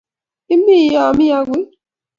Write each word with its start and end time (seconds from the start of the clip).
Imi 0.53 0.73
iyoe 0.85 1.09
me 1.17 1.25
agui? 1.39 1.61